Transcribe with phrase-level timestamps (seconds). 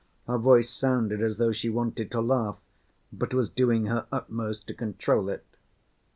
[0.25, 2.57] Her voice sounded as though she wanted to laugh,
[3.13, 5.45] but was doing her utmost to control it.